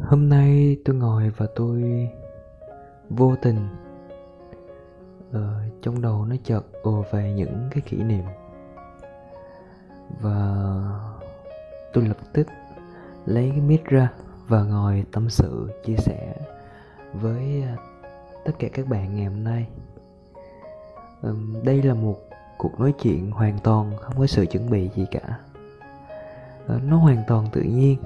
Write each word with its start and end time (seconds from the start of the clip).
hôm 0.00 0.28
nay 0.28 0.76
tôi 0.84 0.96
ngồi 0.96 1.30
và 1.36 1.46
tôi 1.56 2.08
vô 3.10 3.34
tình 3.42 3.68
ờ, 5.32 5.60
trong 5.82 6.02
đầu 6.02 6.24
nó 6.24 6.36
chợt 6.44 6.62
ùa 6.82 7.04
về 7.12 7.32
những 7.32 7.68
cái 7.70 7.80
kỷ 7.80 7.96
niệm. 7.96 8.24
Và 10.20 10.56
tôi 11.92 12.06
lập 12.06 12.18
tức 12.32 12.46
lấy 13.26 13.50
cái 13.50 13.60
mic 13.60 13.84
ra 13.84 14.12
và 14.48 14.62
ngồi 14.62 15.04
tâm 15.12 15.30
sự 15.30 15.70
chia 15.84 15.96
sẻ 15.96 16.36
với 17.12 17.62
ờ, 17.62 17.76
tất 18.44 18.52
cả 18.58 18.68
các 18.72 18.86
bạn 18.86 19.16
ngày 19.16 19.24
hôm 19.24 19.44
nay. 19.44 19.66
Đây 21.64 21.82
là 21.82 21.94
một 21.94 22.18
cuộc 22.58 22.80
nói 22.80 22.94
chuyện 23.02 23.30
hoàn 23.30 23.58
toàn 23.58 23.92
không 24.00 24.14
có 24.18 24.26
sự 24.26 24.46
chuẩn 24.46 24.70
bị 24.70 24.90
gì 24.96 25.06
cả. 25.10 25.38
Ờ, 26.66 26.80
nó 26.84 26.96
hoàn 26.96 27.22
toàn 27.26 27.46
tự 27.52 27.62
nhiên 27.62 27.98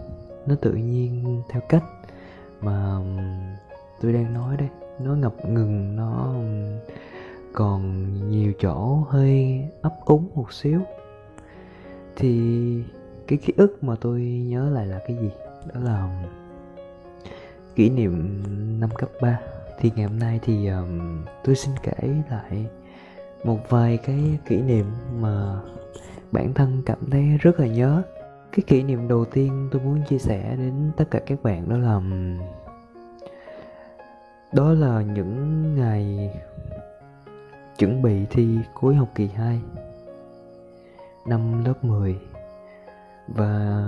nó 0.46 0.54
tự 0.54 0.72
nhiên 0.72 1.42
theo 1.48 1.62
cách 1.68 1.84
mà 2.60 2.96
um, 2.96 3.18
tôi 4.00 4.12
đang 4.12 4.34
nói 4.34 4.56
đây. 4.56 4.68
Nó 5.00 5.14
ngập 5.14 5.34
ngừng 5.46 5.96
nó 5.96 6.32
um, 6.34 6.78
còn 7.52 8.12
nhiều 8.30 8.52
chỗ 8.60 9.06
hơi 9.08 9.64
ấp 9.82 9.94
úng 10.04 10.28
một 10.34 10.52
xíu. 10.52 10.80
Thì 12.16 12.82
cái 13.26 13.38
ký 13.38 13.52
ức 13.56 13.84
mà 13.84 13.94
tôi 14.00 14.20
nhớ 14.20 14.70
lại 14.70 14.86
là 14.86 15.00
cái 15.06 15.16
gì? 15.16 15.30
Đó 15.74 15.80
là 15.80 16.02
um, 16.02 16.30
kỷ 17.74 17.90
niệm 17.90 18.42
năm 18.80 18.90
cấp 18.98 19.10
3 19.20 19.40
thì 19.78 19.90
ngày 19.96 20.06
hôm 20.06 20.18
nay 20.18 20.40
thì 20.42 20.68
um, 20.68 21.24
tôi 21.44 21.54
xin 21.54 21.74
kể 21.82 22.08
lại 22.30 22.66
một 23.44 23.58
vài 23.68 23.96
cái 23.96 24.38
kỷ 24.48 24.62
niệm 24.62 24.86
mà 25.20 25.60
bản 26.32 26.54
thân 26.54 26.82
cảm 26.86 26.98
thấy 27.10 27.38
rất 27.40 27.60
là 27.60 27.66
nhớ 27.66 28.02
cái 28.56 28.64
kỷ 28.66 28.82
niệm 28.82 29.08
đầu 29.08 29.24
tiên 29.24 29.68
tôi 29.72 29.82
muốn 29.82 30.02
chia 30.08 30.18
sẻ 30.18 30.56
đến 30.58 30.90
tất 30.96 31.04
cả 31.10 31.20
các 31.26 31.42
bạn 31.42 31.68
đó 31.68 31.76
là 31.76 32.00
đó 34.52 34.72
là 34.72 35.02
những 35.02 35.62
ngày 35.74 36.30
chuẩn 37.78 38.02
bị 38.02 38.24
thi 38.30 38.58
cuối 38.74 38.94
học 38.94 39.08
kỳ 39.14 39.26
2 39.26 39.60
năm 41.26 41.64
lớp 41.64 41.84
10 41.84 42.16
và 43.28 43.84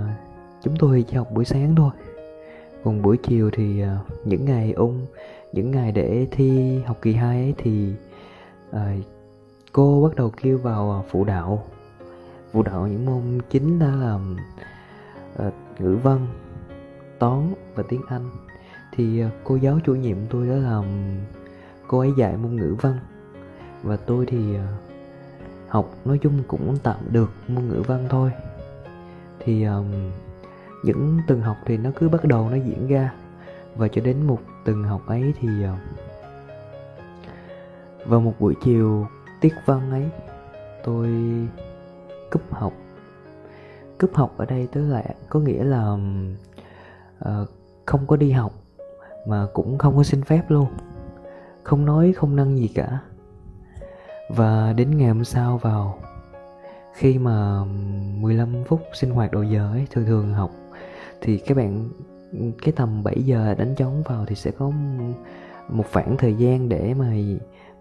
chúng 0.61 0.75
tôi 0.79 1.05
chỉ 1.07 1.17
học 1.17 1.27
buổi 1.31 1.45
sáng 1.45 1.75
thôi. 1.75 1.91
Còn 2.83 3.01
buổi 3.01 3.17
chiều 3.17 3.49
thì 3.53 3.81
ờ, 3.81 3.97
những 4.25 4.45
ngày 4.45 4.71
ôn 4.71 4.95
những 5.53 5.71
ngày 5.71 5.91
để 5.91 6.27
thi 6.31 6.81
học 6.85 6.97
kỳ 7.01 7.13
2 7.13 7.37
ấy 7.37 7.53
thì 7.57 7.93
à, 8.71 8.95
cô 9.71 10.03
bắt 10.03 10.15
đầu 10.15 10.31
kêu 10.41 10.57
vào 10.57 10.91
ờ, 10.91 11.01
phụ 11.09 11.23
đạo 11.23 11.63
phụ 12.51 12.63
đạo 12.63 12.87
những 12.87 13.05
môn 13.05 13.21
chính 13.49 13.79
đó 13.79 13.87
là 13.87 14.15
uh, 14.15 14.21
ờ, 15.35 15.51
ngữ 15.79 15.97
văn 16.03 16.27
toán 17.19 17.53
và 17.75 17.83
tiếng 17.89 18.01
anh. 18.07 18.29
Thì 18.91 19.23
uh, 19.25 19.31
cô 19.43 19.55
giáo 19.55 19.79
chủ 19.85 19.95
nhiệm 19.95 20.17
tôi 20.29 20.47
đó 20.47 20.55
là 20.55 20.81
cô 21.87 21.99
ấy 21.99 22.11
dạy 22.17 22.37
môn 22.37 22.55
ngữ 22.55 22.75
văn. 22.81 22.99
Và 23.83 23.95
tôi 23.95 24.25
thì 24.25 24.55
uh, 24.55 24.61
học 25.67 25.93
nói 26.05 26.19
chung 26.21 26.43
cũng 26.47 26.77
tạm 26.83 26.97
được 27.11 27.31
môn 27.47 27.67
ngữ 27.67 27.81
văn 27.87 28.07
thôi. 28.09 28.31
Thì 29.39 29.63
um, 29.63 30.11
những 30.83 31.19
từng 31.27 31.41
học 31.41 31.57
thì 31.65 31.77
nó 31.77 31.89
cứ 31.95 32.09
bắt 32.09 32.25
đầu 32.25 32.49
nó 32.49 32.55
diễn 32.55 32.87
ra. 32.87 33.13
Và 33.75 33.87
cho 33.87 34.01
đến 34.01 34.27
một 34.27 34.39
từng 34.65 34.83
học 34.83 35.01
ấy 35.07 35.33
thì 35.39 35.47
uh, 35.47 35.69
vào 38.05 38.19
một 38.19 38.33
buổi 38.39 38.55
chiều 38.63 39.07
tiết 39.41 39.53
văn 39.65 39.91
ấy 39.91 40.09
tôi 40.83 41.07
cúp 42.31 42.41
học. 42.53 42.73
Cúp 43.99 44.15
học 44.15 44.33
ở 44.37 44.45
đây 44.45 44.67
tức 44.71 44.87
là 44.87 45.03
có 45.29 45.39
nghĩa 45.39 45.63
là 45.63 45.97
uh, 47.25 47.49
không 47.85 48.07
có 48.07 48.15
đi 48.15 48.31
học 48.31 48.53
mà 49.27 49.47
cũng 49.53 49.77
không 49.77 49.97
có 49.97 50.03
xin 50.03 50.23
phép 50.23 50.43
luôn. 50.49 50.67
Không 51.63 51.85
nói 51.85 52.13
không 52.17 52.35
năng 52.35 52.57
gì 52.57 52.67
cả. 52.67 52.99
Và 54.29 54.73
đến 54.73 54.97
ngày 54.97 55.07
hôm 55.07 55.23
sau 55.23 55.57
vào 55.57 55.99
khi 56.93 57.17
mà 57.17 57.63
15 58.19 58.63
phút 58.67 58.81
sinh 58.93 59.09
hoạt 59.09 59.31
đầu 59.31 59.43
giờ 59.43 59.71
ấy 59.71 59.87
thường 59.91 60.05
thường 60.05 60.33
học 60.33 60.51
thì 61.21 61.37
các 61.37 61.57
bạn 61.57 61.89
cái 62.61 62.71
tầm 62.75 63.03
7 63.03 63.23
giờ 63.23 63.55
đánh 63.57 63.75
trống 63.75 64.03
vào 64.05 64.25
thì 64.25 64.35
sẽ 64.35 64.51
có 64.51 64.71
một 65.69 65.85
khoảng 65.93 66.17
thời 66.17 66.33
gian 66.33 66.69
để 66.69 66.93
mà 66.93 67.13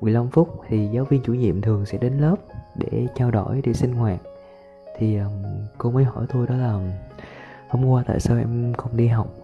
15 0.01 0.28
phút 0.31 0.61
thì 0.69 0.89
giáo 0.93 1.05
viên 1.05 1.23
chủ 1.23 1.34
nhiệm 1.34 1.61
thường 1.61 1.87
sẽ 1.87 1.99
đến 1.99 2.19
lớp 2.19 2.37
để 2.75 3.07
trao 3.15 3.31
đổi 3.31 3.61
để 3.65 3.73
sinh 3.73 3.93
hoạt 3.93 4.21
thì 4.99 5.17
um, 5.17 5.45
cô 5.79 5.91
mới 5.91 6.05
hỏi 6.05 6.27
tôi 6.29 6.47
đó 6.47 6.57
là 6.57 6.73
um, 6.73 6.91
hôm 7.69 7.84
qua 7.84 8.05
tại 8.07 8.21
sao 8.21 8.39
em 8.39 8.73
không 8.77 8.97
đi 8.97 9.07
học? 9.07 9.34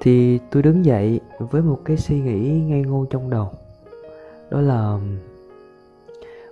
Thì 0.00 0.38
tôi 0.50 0.62
đứng 0.62 0.84
dậy 0.84 1.20
với 1.38 1.62
một 1.62 1.80
cái 1.84 1.96
suy 1.96 2.20
nghĩ 2.20 2.60
ngây 2.60 2.82
ngô 2.82 3.06
trong 3.10 3.30
đầu. 3.30 3.50
Đó 4.50 4.60
là 4.60 4.86
um, 4.86 5.18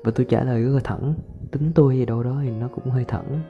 và 0.05 0.13
tôi 0.15 0.27
trả 0.29 0.45
lời 0.45 0.63
rất 0.63 0.71
là 0.75 0.81
thẳng. 0.85 1.15
Tính 1.51 1.73
tôi 1.75 1.97
gì 1.97 2.07
đâu 2.07 2.23
đó 2.23 2.37
thì 2.43 2.51
nó 2.51 2.69
cũng 2.69 2.91
hơi 2.91 3.05
thẳng 3.05 3.41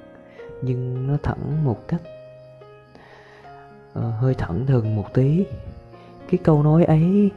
nhưng 0.62 1.06
nó 1.06 1.16
thẳng 1.22 1.64
một 1.64 1.88
cách 1.88 2.02
uh, 3.98 4.04
hơi 4.20 4.34
thẳng 4.34 4.66
thừng 4.66 4.96
một 4.96 5.14
tí. 5.14 5.44
Cái 6.30 6.38
câu 6.44 6.62
nói 6.62 6.84
ấy 6.84 7.30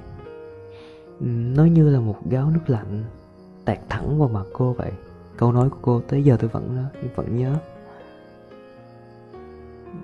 nó 1.56 1.66
như 1.66 1.90
là 1.90 2.00
một 2.00 2.18
gáo 2.30 2.50
nước 2.50 2.70
lạnh 2.70 3.04
tạt 3.66 3.80
thẳng 3.90 4.20
vào 4.20 4.30
mặt 4.30 4.46
cô 4.54 4.74
vậy 4.74 4.92
câu 5.38 5.52
nói 5.52 5.70
của 5.70 5.78
cô 5.82 6.02
tới 6.08 6.24
giờ 6.24 6.38
tôi 6.40 6.50
vẫn 6.50 6.86
vẫn 7.16 7.38
nhớ. 7.38 7.56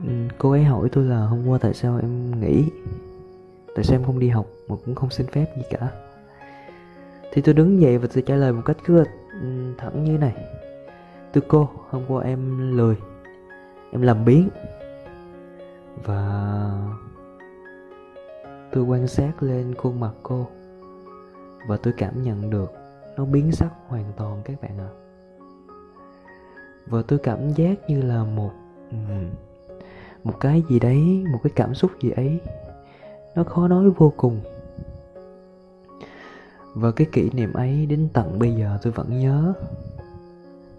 Ừ, 0.07 0.11
cô 0.37 0.51
ấy 0.51 0.63
hỏi 0.63 0.89
tôi 0.91 1.05
là 1.05 1.25
hôm 1.25 1.47
qua 1.47 1.57
tại 1.61 1.73
sao 1.73 1.97
em 2.01 2.39
nghỉ? 2.39 2.69
Tại 3.75 3.85
sao 3.85 3.95
em 3.95 4.03
không 4.05 4.19
đi 4.19 4.29
học 4.29 4.45
mà 4.67 4.75
cũng 4.85 4.95
không 4.95 5.09
xin 5.09 5.27
phép 5.27 5.45
gì 5.55 5.63
cả? 5.69 5.91
Thì 7.31 7.41
tôi 7.41 7.53
đứng 7.53 7.81
dậy 7.81 7.97
và 7.97 8.07
tôi 8.13 8.23
trả 8.27 8.35
lời 8.35 8.53
một 8.53 8.61
cách 8.65 8.77
rất 8.85 9.03
ừ, 9.41 9.73
thẳng 9.77 10.03
như 10.03 10.17
này. 10.17 10.35
Thưa 11.33 11.41
cô, 11.47 11.69
hôm 11.89 12.03
qua 12.07 12.23
em 12.23 12.71
lười. 12.77 12.95
Em 13.91 14.01
làm 14.01 14.25
biến 14.25 14.49
Và 16.05 16.71
tôi 18.71 18.83
quan 18.83 19.07
sát 19.07 19.43
lên 19.43 19.75
khuôn 19.75 19.99
mặt 19.99 20.11
cô. 20.23 20.47
Và 21.67 21.77
tôi 21.77 21.93
cảm 21.97 22.23
nhận 22.23 22.49
được 22.49 22.73
nó 23.17 23.25
biến 23.25 23.51
sắc 23.51 23.69
hoàn 23.87 24.05
toàn 24.17 24.41
các 24.45 24.61
bạn 24.61 24.77
ạ. 24.77 24.89
à. 24.89 25.08
Và 26.89 27.01
tôi 27.07 27.19
cảm 27.19 27.53
giác 27.53 27.79
như 27.87 28.01
là 28.01 28.23
một 28.23 28.51
Một 30.23 30.39
cái 30.39 30.63
gì 30.69 30.79
đấy, 30.79 31.23
một 31.31 31.39
cái 31.43 31.51
cảm 31.55 31.75
xúc 31.75 31.91
gì 32.01 32.09
ấy. 32.09 32.39
Nó 33.35 33.43
khó 33.43 33.67
nói 33.67 33.89
vô 33.89 34.13
cùng. 34.17 34.41
Và 36.73 36.91
cái 36.91 37.07
kỷ 37.11 37.29
niệm 37.29 37.53
ấy 37.53 37.85
đến 37.85 38.09
tận 38.13 38.39
bây 38.39 38.55
giờ 38.55 38.79
tôi 38.81 38.93
vẫn 38.93 39.19
nhớ. 39.19 39.53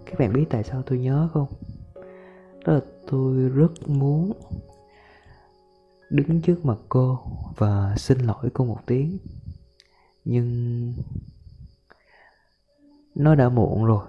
Các 0.07 0.19
bạn 0.19 0.33
biết 0.33 0.45
tại 0.51 0.65
sao 0.65 0.83
tôi 0.83 0.99
nhớ 0.99 1.29
không? 1.33 1.47
Đó 2.65 2.73
là 2.73 2.81
tôi 3.11 3.49
rất 3.49 3.89
muốn 3.89 4.33
đứng 6.11 6.41
trước 6.41 6.65
mặt 6.65 6.79
cô 6.89 7.19
và 7.57 7.95
xin 7.97 8.19
lỗi 8.19 8.51
cô 8.55 8.65
một 8.65 8.79
tiếng. 8.87 9.19
Nhưng 10.25 10.95
nó 13.15 13.35
đã 13.35 13.49
muộn 13.49 13.85
rồi 13.85 14.05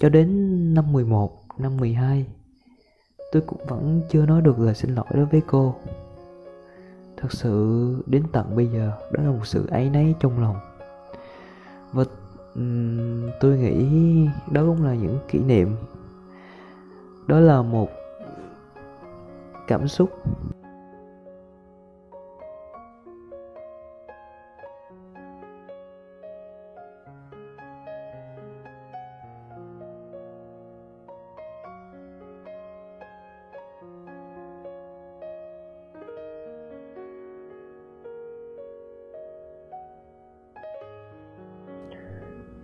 cho 0.00 0.08
đến 0.08 0.28
năm 0.74 0.92
11, 0.92 1.30
năm 1.58 1.76
12 1.76 2.26
tôi 3.32 3.42
cũng 3.46 3.66
vẫn 3.66 4.00
chưa 4.10 4.26
nói 4.26 4.40
được 4.40 4.58
lời 4.58 4.74
xin 4.74 4.94
lỗi 4.94 5.04
đối 5.14 5.24
với 5.24 5.42
cô. 5.46 5.74
Thật 7.16 7.32
sự 7.32 7.94
đến 8.06 8.22
tận 8.32 8.56
bây 8.56 8.66
giờ 8.66 8.92
đó 9.12 9.22
là 9.22 9.30
một 9.30 9.46
sự 9.46 9.66
áy 9.66 9.90
náy 9.90 10.14
trong 10.20 10.40
lòng. 10.40 10.56
Và 11.92 12.04
um, 12.54 13.30
tôi 13.40 13.58
nghĩ 13.58 13.86
đó 14.50 14.62
cũng 14.66 14.84
là 14.84 14.94
những 14.94 15.18
kỷ 15.28 15.38
niệm. 15.38 15.76
Đó 17.26 17.40
là 17.40 17.62
một 17.62 17.88
cảm 19.66 19.88
xúc. 19.88 20.10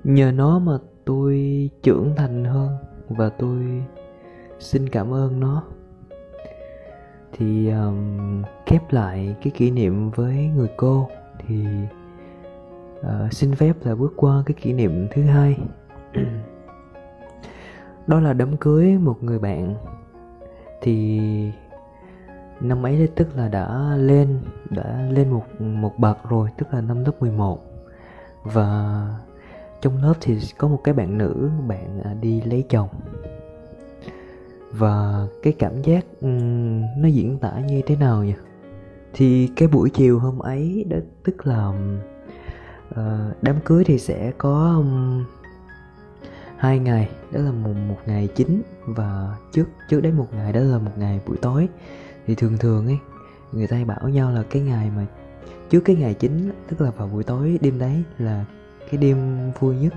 Nhờ 0.07 0.33
nó 0.33 0.59
mà 0.59 0.79
tôi 1.05 1.71
trưởng 1.83 2.15
thành 2.17 2.45
hơn 2.45 2.77
và 3.09 3.29
tôi 3.29 3.83
xin 4.59 4.89
cảm 4.89 5.15
ơn 5.15 5.41
nó. 5.41 5.63
Thì 7.33 7.71
um, 7.71 8.43
khép 8.67 8.93
lại 8.93 9.37
cái 9.43 9.51
kỷ 9.57 9.71
niệm 9.71 10.11
với 10.11 10.51
người 10.57 10.69
cô 10.77 11.09
thì 11.47 11.67
uh, 13.01 13.33
xin 13.33 13.55
phép 13.55 13.73
là 13.85 13.95
bước 13.95 14.13
qua 14.17 14.43
cái 14.47 14.55
kỷ 14.55 14.73
niệm 14.73 15.09
thứ 15.11 15.23
hai. 15.23 15.59
Đó 18.07 18.21
là 18.21 18.33
đám 18.33 18.57
cưới 18.57 18.99
một 18.99 19.23
người 19.23 19.39
bạn. 19.39 19.75
Thì 20.83 21.21
năm 22.61 22.87
ấy 22.87 23.09
tức 23.15 23.37
là 23.37 23.49
đã 23.49 23.97
lên 23.97 24.41
đã 24.71 25.09
lên 25.11 25.31
một 25.31 25.61
một 25.61 25.99
bậc 25.99 26.29
rồi 26.29 26.49
tức 26.59 26.67
là 26.73 26.81
năm 26.81 27.05
lớp 27.05 27.13
11 27.21 27.63
và 28.45 29.07
trong 29.81 30.03
lớp 30.03 30.15
thì 30.21 30.39
có 30.59 30.69
một 30.69 30.81
cái 30.85 30.95
bạn 30.95 31.19
nữ 31.19 31.51
bạn 31.69 32.01
à, 32.05 32.15
đi 32.21 32.41
lấy 32.41 32.65
chồng. 32.69 32.89
Và 34.73 35.27
cái 35.43 35.53
cảm 35.59 35.83
giác 35.83 36.05
um, 36.21 36.81
nó 36.81 37.09
diễn 37.09 37.39
tả 37.39 37.61
như 37.61 37.83
thế 37.87 37.97
nào 37.97 38.25
nhỉ? 38.25 38.35
Thì 39.13 39.51
cái 39.57 39.69
buổi 39.69 39.91
chiều 39.91 40.19
hôm 40.19 40.39
ấy 40.39 40.87
đó 40.91 40.97
tức 41.25 41.47
là 41.47 41.69
uh, 42.91 43.43
đám 43.43 43.57
cưới 43.65 43.85
thì 43.85 43.99
sẽ 43.99 44.33
có 44.39 44.75
um, 44.77 45.25
hai 46.57 46.79
ngày 46.79 47.09
đó 47.33 47.41
là 47.41 47.51
một 47.53 47.75
một 47.89 47.99
ngày 48.07 48.29
chính 48.35 48.63
và 48.87 49.37
trước 49.53 49.65
trước 49.91 50.01
đấy 50.01 50.13
một 50.13 50.29
ngày 50.33 50.53
đó 50.53 50.61
là 50.61 50.79
một 50.79 50.93
ngày 50.97 51.21
buổi 51.27 51.37
tối. 51.37 51.69
Thì 52.27 52.35
thường 52.35 52.59
thường 52.59 52.87
ấy 52.87 52.99
người 53.53 53.67
ta 53.67 53.85
bảo 53.87 54.09
nhau 54.09 54.33
là 54.33 54.43
cái 54.51 54.63
ngày 54.63 54.91
mà 54.97 55.07
trước 55.71 55.81
cái 55.81 55.97
ngày 55.97 56.15
chính 56.15 56.51
tức 56.69 56.81
là 56.81 56.91
vào 56.91 57.09
buổi 57.09 57.25
tối 57.25 57.59
đêm 57.61 57.79
đấy 57.79 58.03
là 58.19 58.45
cái 58.91 59.01
đêm 59.01 59.51
vui 59.61 59.77
nhất. 59.77 59.95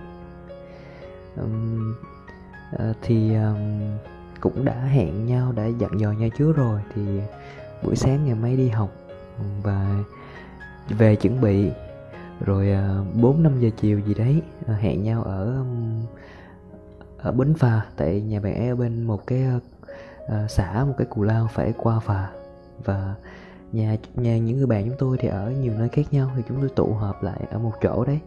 Um, 1.37 1.95
uh, 2.75 2.95
thì 3.01 3.35
um, 3.35 3.81
cũng 4.39 4.65
đã 4.65 4.73
hẹn 4.73 5.25
nhau 5.25 5.51
đã 5.51 5.65
dặn 5.65 5.99
dò 5.99 6.11
nhau 6.11 6.29
trước 6.37 6.55
rồi 6.55 6.81
thì 6.95 7.01
buổi 7.83 7.95
sáng 7.95 8.25
ngày 8.25 8.35
mai 8.35 8.57
đi 8.57 8.69
học 8.69 8.89
và 9.63 10.03
về 10.89 11.15
chuẩn 11.15 11.41
bị. 11.41 11.71
Rồi 12.45 12.71
ờ, 12.71 13.03
bốn 13.21 13.43
năm 13.43 13.59
giờ 13.59 13.69
chiều 13.77 13.99
gì 13.99 14.13
đấy 14.13 14.41
ờ, 14.67 14.73
hẹn 14.73 15.03
nhau 15.03 15.23
ở 15.23 15.65
ở 17.17 17.31
bến 17.31 17.53
phà 17.53 17.81
tại 17.95 18.21
nhà 18.21 18.39
bạn 18.39 18.55
ấy 18.55 18.69
ở 18.69 18.75
bên 18.75 19.03
một 19.03 19.27
cái 19.27 19.45
uh, 20.25 20.51
xã 20.51 20.85
một 20.85 20.93
cái 20.97 21.07
cù 21.09 21.23
lao 21.23 21.49
phải 21.53 21.73
qua 21.77 21.99
phà. 21.99 22.29
Và 22.83 23.15
nhà 23.71 23.95
nhà 24.15 24.37
những 24.37 24.57
người 24.57 24.67
bạn 24.67 24.85
chúng 24.85 24.97
tôi 24.99 25.17
thì 25.19 25.27
ở 25.27 25.51
nhiều 25.51 25.73
nơi 25.73 25.89
khác 25.89 26.13
nhau 26.13 26.31
thì 26.35 26.43
chúng 26.47 26.59
tôi 26.59 26.69
tụ 26.75 26.93
họp 26.93 27.23
lại 27.23 27.41
ở 27.51 27.59
một 27.59 27.73
chỗ 27.81 28.05
đấy 28.05 28.19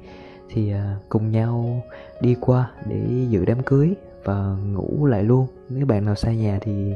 thì 0.49 0.73
à, 0.73 0.97
cùng 1.09 1.31
nhau 1.31 1.83
đi 2.21 2.37
qua 2.41 2.71
để 2.87 3.27
dự 3.29 3.45
đám 3.45 3.63
cưới 3.63 3.95
và 4.25 4.57
ngủ 4.73 5.07
lại 5.07 5.23
luôn. 5.23 5.47
Nếu 5.69 5.87
bạn 5.87 6.05
nào 6.05 6.15
xa 6.15 6.33
nhà 6.33 6.59
thì 6.63 6.95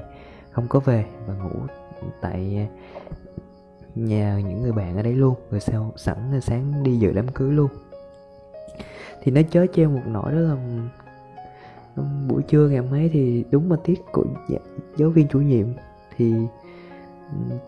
không 0.50 0.68
có 0.68 0.80
về 0.80 1.04
và 1.26 1.34
ngủ 1.34 1.60
tại 2.20 2.68
nhà 3.94 4.40
những 4.48 4.62
người 4.62 4.72
bạn 4.72 4.96
ở 4.96 5.02
đấy 5.02 5.12
luôn, 5.12 5.34
rồi 5.50 5.60
sau 5.60 5.92
sẵn 5.96 6.40
sáng 6.42 6.82
đi 6.82 6.96
dự 6.96 7.12
đám 7.12 7.28
cưới 7.28 7.52
luôn. 7.52 7.68
Thì 9.22 9.32
nó 9.32 9.40
chớ 9.50 9.66
treo 9.74 9.90
một 9.90 10.02
nỗi 10.06 10.32
đó 10.32 10.38
là 10.38 10.56
buổi 12.28 12.42
trưa 12.42 12.68
ngày 12.68 12.78
hôm 12.78 12.94
ấy 12.94 13.10
thì 13.12 13.44
đúng 13.50 13.68
mà 13.68 13.76
tiết 13.84 14.00
của 14.12 14.24
dạ, 14.48 14.58
giáo 14.96 15.10
viên 15.10 15.28
chủ 15.28 15.40
nhiệm. 15.40 15.66
Thì 16.16 16.34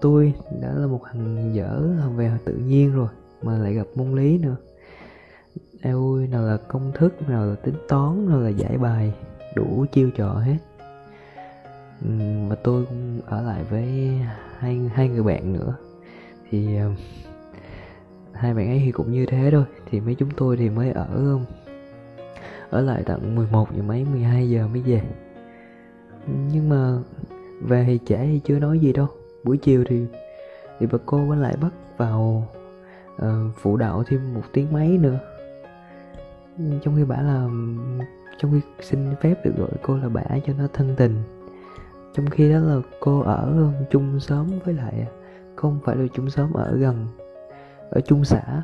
tôi 0.00 0.34
đã 0.60 0.72
là 0.74 0.86
một 0.86 1.00
thằng 1.04 1.50
dở 1.54 1.80
về 2.16 2.30
tự 2.44 2.54
nhiên 2.54 2.92
rồi, 2.92 3.08
mà 3.42 3.58
lại 3.58 3.74
gặp 3.74 3.86
môn 3.94 4.14
lý 4.14 4.38
nữa 4.38 4.56
ôi 5.82 6.26
nào 6.26 6.42
là 6.42 6.56
công 6.56 6.92
thức 6.94 7.28
nào 7.28 7.46
là 7.46 7.54
tính 7.54 7.74
toán 7.88 8.28
nào 8.28 8.40
là 8.40 8.48
giải 8.48 8.78
bài 8.78 9.14
đủ 9.54 9.84
chiêu 9.92 10.10
trò 10.10 10.34
hết. 10.34 10.56
Mà 12.48 12.56
tôi 12.64 12.84
cũng 12.84 13.20
ở 13.26 13.42
lại 13.42 13.64
với 13.70 14.12
hai 14.58 14.80
hai 14.94 15.08
người 15.08 15.22
bạn 15.22 15.52
nữa. 15.52 15.74
Thì 16.50 16.76
hai 18.32 18.54
bạn 18.54 18.68
ấy 18.68 18.82
thì 18.84 18.92
cũng 18.92 19.12
như 19.12 19.26
thế 19.26 19.48
thôi 19.52 19.64
thì 19.90 20.00
mấy 20.00 20.14
chúng 20.14 20.30
tôi 20.36 20.56
thì 20.56 20.70
mới 20.70 20.90
ở 20.90 21.38
ở 22.70 22.80
lại 22.80 23.02
tận 23.06 23.34
11 23.34 23.76
giờ 23.76 23.82
mấy 23.82 24.04
12 24.04 24.50
giờ 24.50 24.68
mới 24.68 24.82
về. 24.82 25.02
Nhưng 26.52 26.68
mà 26.68 26.98
về 27.62 27.84
thì 27.86 27.98
trẻ 28.06 28.26
thì 28.26 28.40
chưa 28.44 28.58
nói 28.58 28.78
gì 28.78 28.92
đâu. 28.92 29.06
Buổi 29.44 29.56
chiều 29.56 29.84
thì 29.88 30.06
thì 30.78 30.86
bà 30.92 30.98
cô 31.06 31.18
vẫn 31.18 31.42
lại 31.42 31.56
bắt 31.60 31.72
vào 31.96 32.48
uh, 33.16 33.28
phụ 33.56 33.76
đạo 33.76 34.02
thêm 34.06 34.34
một 34.34 34.42
tiếng 34.52 34.72
mấy 34.72 34.88
nữa 34.88 35.18
trong 36.82 36.96
khi 36.96 37.04
bả 37.04 37.16
là, 37.16 37.48
trong 38.38 38.52
khi 38.52 38.60
xin 38.80 39.14
phép 39.20 39.34
được 39.44 39.52
gọi 39.58 39.70
cô 39.82 39.96
là 39.96 40.08
bả 40.08 40.22
cho 40.46 40.52
nó 40.58 40.66
thân 40.72 40.94
tình. 40.96 41.22
Trong 42.14 42.26
khi 42.30 42.52
đó 42.52 42.58
là 42.58 42.80
cô 43.00 43.20
ở 43.20 43.72
chung 43.90 44.20
xóm 44.20 44.46
với 44.64 44.74
lại 44.74 45.06
không 45.56 45.78
phải 45.84 45.96
là 45.96 46.06
chung 46.12 46.30
xóm 46.30 46.52
ở 46.52 46.76
gần, 46.76 47.06
ở 47.90 48.00
chung 48.00 48.24
xã 48.24 48.62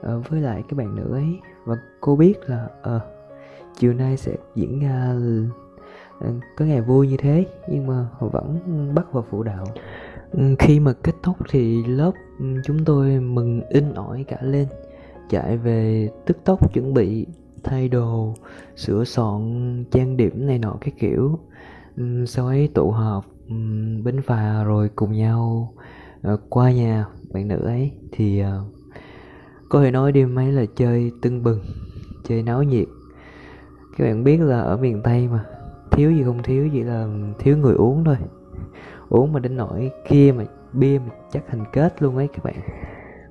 ờ, 0.00 0.22
với 0.28 0.40
lại 0.40 0.62
cái 0.68 0.76
bạn 0.76 0.96
nữ 0.96 1.14
ấy. 1.14 1.40
Và 1.64 1.76
cô 2.00 2.16
biết 2.16 2.34
là 2.46 2.68
ờ 2.82 3.00
chiều 3.76 3.92
nay 3.92 4.16
sẽ 4.16 4.36
diễn 4.54 4.80
ra 4.80 5.14
ờ, 6.20 6.28
có 6.56 6.64
ngày 6.64 6.80
vui 6.80 7.08
như 7.08 7.16
thế, 7.16 7.46
nhưng 7.68 7.86
mà 7.86 8.06
họ 8.18 8.28
vẫn 8.28 8.58
bắt 8.94 9.12
vào 9.12 9.24
phụ 9.30 9.42
đạo. 9.42 9.64
Ừ, 10.32 10.54
khi 10.58 10.80
mà 10.80 10.92
kết 11.02 11.14
thúc 11.22 11.36
thì 11.50 11.84
lớp 11.86 12.12
chúng 12.64 12.84
tôi 12.84 13.20
mừng 13.20 13.62
in 13.68 13.94
ỏi 13.94 14.24
cả 14.28 14.36
lên 14.40 14.66
chạy 15.28 15.56
về 15.56 16.10
tức 16.26 16.44
tốc 16.44 16.72
chuẩn 16.72 16.94
bị 16.94 17.26
thay 17.64 17.88
đồ 17.88 18.34
sửa 18.76 19.04
soạn 19.04 19.84
trang 19.90 20.16
điểm 20.16 20.46
này 20.46 20.58
nọ 20.58 20.76
cái 20.80 20.92
kiểu. 20.98 21.38
Sau 22.26 22.46
ấy 22.46 22.68
tụ 22.74 22.90
họp 22.90 23.24
bến 24.04 24.22
phà 24.26 24.64
rồi 24.64 24.90
cùng 24.96 25.12
nhau 25.12 25.72
uh, 26.32 26.40
qua 26.48 26.72
nhà 26.72 27.06
bạn 27.32 27.48
nữ 27.48 27.64
ấy. 27.64 27.92
Thì 28.12 28.42
uh, 28.42 28.74
có 29.68 29.82
thể 29.82 29.90
nói 29.90 30.12
đêm 30.12 30.38
ấy 30.38 30.52
là 30.52 30.64
chơi 30.76 31.12
tưng 31.22 31.42
bừng 31.42 31.60
chơi 32.24 32.42
náo 32.42 32.62
nhiệt. 32.62 32.88
Các 33.96 34.04
bạn 34.04 34.24
biết 34.24 34.40
là 34.40 34.60
ở 34.60 34.76
miền 34.76 35.02
tây 35.02 35.28
mà 35.28 35.44
thiếu 35.90 36.12
gì 36.12 36.24
không 36.24 36.42
thiếu 36.42 36.68
chỉ 36.72 36.82
là 36.82 37.08
thiếu 37.38 37.56
người 37.56 37.74
uống 37.74 38.04
thôi. 38.04 38.16
Uống 39.08 39.32
mà 39.32 39.40
đến 39.40 39.56
nỗi 39.56 39.90
kia 40.08 40.32
mà 40.36 40.44
bia 40.72 40.98
mà 40.98 41.10
chắc 41.32 41.44
thành 41.48 41.64
kết 41.72 42.02
luôn 42.02 42.16
ấy 42.16 42.28
các 42.28 42.44
bạn 42.44 42.54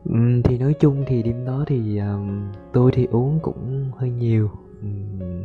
um, 0.09 0.41
thì 0.41 0.57
nói 0.57 0.73
chung 0.79 1.03
thì 1.07 1.23
đêm 1.23 1.45
đó 1.45 1.63
thì 1.67 1.97
um, 1.97 2.51
tôi 2.73 2.91
thì 2.93 3.07
uống 3.11 3.39
cũng 3.41 3.91
hơi 3.97 4.09
nhiều 4.09 4.49
um, 4.81 5.43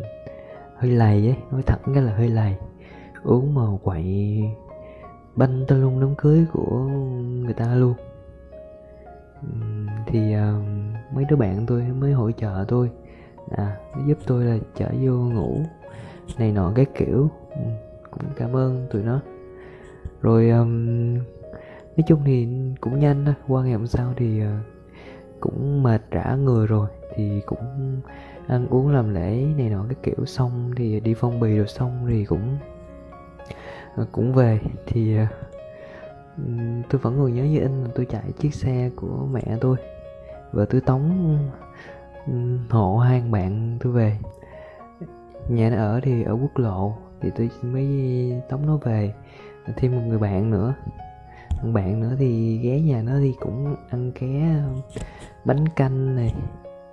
hơi 0.76 0.91
lầy 0.91 1.26
ấy 1.26 1.37
nói 1.50 1.62
thẳng 1.62 1.93
ra 1.94 2.00
là 2.00 2.12
hơi 2.12 2.29
lầy. 2.29 2.56
Uống 3.25 3.55
mà 3.55 3.62
quậy 3.82 4.41
banh 5.37 5.64
tơ 5.69 5.79
lung 5.79 6.00
đám 6.00 6.14
cưới 6.14 6.44
của 6.53 6.79
người 7.44 7.55
ta 7.55 7.75
luôn. 7.75 7.94
Um, 9.43 9.87
thì 10.06 10.35
um, 10.35 10.93
mấy 11.15 11.25
đứa 11.31 11.37
bạn 11.37 11.67
tôi 11.67 11.82
mới 11.82 12.12
hỗ 12.12 12.31
trợ 12.31 12.65
tôi 12.69 12.91
à 13.50 13.76
giúp 14.06 14.19
tôi 14.26 14.44
là 14.44 14.58
chở 14.76 14.88
vô 15.03 15.12
ngủ 15.12 15.62
này 16.38 16.53
nọ 16.53 16.73
cái 16.75 16.87
kiểu. 16.94 17.31
Um, 17.55 17.73
cũng 18.11 18.31
cảm 18.37 18.56
ơn 18.56 18.87
tụi 18.93 19.03
nó. 19.03 19.20
Rồi 20.23 20.50
um, 20.50 21.17
nói 21.97 22.05
chung 22.06 22.21
thì 22.25 22.49
cũng 22.81 22.99
nhanh 22.99 23.25
thôi, 23.25 23.34
qua 23.49 23.63
ngày 23.63 23.72
hôm 23.72 23.87
sau 23.87 24.13
thì 24.17 24.41
ờ, 24.41 24.51
cũng 25.41 25.82
mệt 25.82 26.03
rã 26.11 26.34
người 26.34 26.67
rồi, 26.67 26.89
thì 27.15 27.41
cũng 27.46 28.01
ăn 28.46 28.67
uống 28.70 28.89
làm 28.89 29.15
lễ 29.15 29.44
này 29.56 29.70
nọ 29.70 29.84
cái 29.89 29.96
kiểu. 30.03 30.27
Xong 30.27 30.70
thì 30.77 31.01
đi 31.01 31.15
phong 31.15 31.41
bì 31.41 31.56
rồi 31.56 31.67
xong 31.67 32.06
thì 32.08 32.25
cũng 32.25 32.58
ờ, 33.96 34.06
cũng 34.13 34.34
về. 34.34 34.61
Thì 34.87 35.17
ờ, 35.17 35.27
tôi 36.91 37.01
vẫn 37.01 37.19
còn 37.19 37.34
nhớ 37.34 37.44
như 37.44 37.61
in 37.61 37.84
là 37.84 37.91
tôi 37.94 38.06
chạy 38.06 38.32
chiếc 38.39 38.55
xe 38.55 38.91
của 38.96 39.27
mẹ 39.32 39.43
tôi 39.61 39.77
và 40.53 40.65
tôi 40.65 40.81
tống 40.81 41.39
hộ 42.70 42.99
hai 42.99 43.20
bạn 43.20 43.79
tôi 43.81 43.93
về. 43.93 44.19
Nhà 45.49 45.70
nó 45.70 45.77
ở 45.77 46.01
thì 46.03 46.22
ở 46.22 46.32
quốc 46.32 46.58
lộ 46.58 46.94
thì 47.20 47.31
tôi 47.37 47.51
mới 47.63 47.87
tống 48.49 48.67
nó 48.67 48.77
về, 48.77 49.13
thêm 49.77 49.93
một 49.93 50.03
người 50.06 50.19
bạn 50.19 50.51
nữa 50.51 50.75
thằng 51.63 51.73
bạn 51.73 52.01
nữa 52.01 52.17
thì 52.19 52.59
ghé 52.59 52.81
nhà 52.81 53.03
nó 53.03 53.13
thì 53.19 53.35
cũng 53.41 53.77
ăn 53.91 54.13
ké 54.13 54.27
um, 54.27 54.81
bánh 55.45 55.69
canh 55.77 56.17
này, 56.17 56.35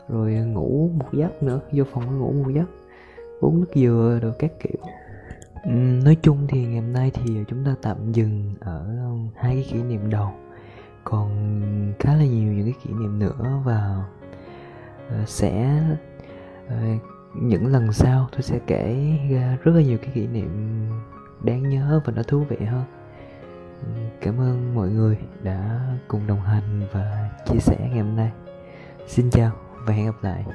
rồi 0.10 0.36
à, 0.36 0.44
ngủ 0.44 0.90
một 0.98 1.06
giấc 1.14 1.44
nữa, 1.44 1.60
vô 1.72 1.84
phòng 1.92 2.20
ngủ 2.20 2.32
một 2.32 2.50
giấc, 2.50 2.70
uống 3.40 3.60
nước 3.60 3.72
dừa 3.76 4.20
rồi 4.22 4.34
các 4.40 4.52
kiểu. 4.60 4.82
Nói 6.04 6.18
chung 6.22 6.48
thì 6.48 6.66
ngày 6.66 6.82
hôm 6.82 6.94
nay 6.94 7.12
thì 7.14 7.44
chúng 7.48 7.66
ta 7.66 7.76
tạm 7.82 8.12
dừng 8.12 8.54
ở 8.60 8.98
um, 9.06 9.30
hai 9.36 9.54
cái 9.56 9.66
kỷ 9.72 9.84
niệm 9.84 10.10
đầu. 10.10 10.30
Còn 11.04 11.30
khá 12.00 12.16
là 12.16 12.24
nhiều 12.24 12.54
những 12.54 12.66
cái 12.66 12.76
kỷ 12.84 12.94
niệm 12.94 13.20
nữa 13.20 13.62
và 13.66 14.04
ờ, 15.10 15.26
sẽ 15.26 15.82
ờ, 16.68 16.76
những 17.42 17.68
lần 17.68 17.94
sau 17.94 18.28
tôi 18.32 18.42
sẽ 18.42 18.60
kể 18.68 19.18
ra 19.32 19.58
rất 19.64 19.72
là 19.76 19.82
nhiều 19.82 19.98
cái 19.98 20.12
kỷ 20.14 20.28
niệm 20.28 20.50
đáng 21.44 21.70
nhớ 21.70 22.02
và 22.06 22.14
nó 22.16 22.24
thú 22.24 22.44
vị 22.50 22.58
hơn 22.66 22.84
cảm 24.22 24.40
ơn 24.40 24.76
mọi 24.76 24.90
người 24.90 25.18
đã 25.44 25.80
cùng 26.08 26.28
đồng 26.28 26.42
hành 26.42 26.88
và 26.92 27.30
chia 27.46 27.60
sẻ 27.60 27.78
ngày 27.80 28.00
hôm 28.00 28.16
nay. 28.16 28.32
Xin 29.08 29.30
chào 29.32 29.52
và 29.86 29.94
hẹn 29.94 30.06
gặp 30.06 30.16
lại. 30.22 30.46